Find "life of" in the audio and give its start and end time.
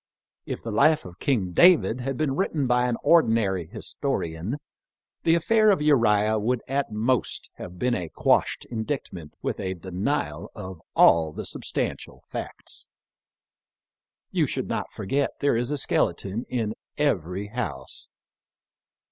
0.71-1.19